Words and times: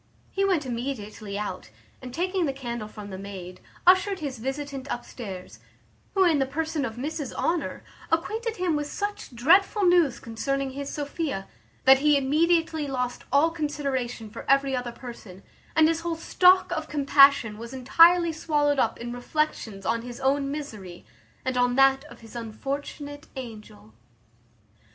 He 0.31 0.43
went 0.43 0.65
immediately 0.65 1.37
out, 1.37 1.69
and, 2.01 2.11
taking 2.11 2.47
the 2.47 2.53
candle 2.53 2.87
from 2.87 3.11
the 3.11 3.19
maid, 3.19 3.61
ushered 3.85 4.17
his 4.17 4.39
visitant 4.39 4.87
upstairs, 4.89 5.59
who, 6.15 6.23
in 6.23 6.39
the 6.39 6.47
person 6.47 6.85
of 6.85 6.95
Mrs 6.95 7.31
Honour, 7.33 7.83
acquainted 8.11 8.55
him 8.57 8.75
with 8.75 8.89
such 8.91 9.31
dreadful 9.35 9.83
news 9.83 10.19
concerning 10.19 10.71
his 10.71 10.89
Sophia, 10.89 11.47
that 11.85 11.99
he 11.99 12.17
immediately 12.17 12.87
lost 12.87 13.25
all 13.31 13.51
consideration 13.51 14.27
for 14.31 14.43
every 14.49 14.75
other 14.75 14.91
person; 14.91 15.43
and 15.75 15.87
his 15.87 15.99
whole 15.99 16.15
stock 16.17 16.71
of 16.71 16.89
compassion 16.89 17.59
was 17.59 17.71
entirely 17.71 18.33
swallowed 18.33 18.79
up 18.79 18.99
in 18.99 19.13
reflections 19.13 19.85
on 19.85 20.01
his 20.01 20.19
own 20.19 20.49
misery, 20.49 21.05
and 21.45 21.57
on 21.57 21.75
that 21.75 22.05
of 22.05 22.21
his 22.21 22.35
unfortunate 22.35 23.27
angel. 23.35 23.93